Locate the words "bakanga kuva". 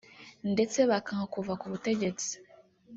0.89-1.53